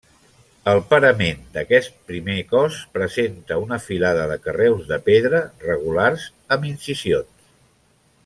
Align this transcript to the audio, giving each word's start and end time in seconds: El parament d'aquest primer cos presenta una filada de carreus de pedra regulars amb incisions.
El 0.71 0.79
parament 0.93 1.41
d'aquest 1.57 1.91
primer 2.11 2.37
cos 2.53 2.79
presenta 2.95 3.59
una 3.65 3.79
filada 3.83 4.25
de 4.33 4.39
carreus 4.47 4.89
de 4.93 4.99
pedra 5.11 5.45
regulars 5.67 6.27
amb 6.57 6.67
incisions. 6.73 7.47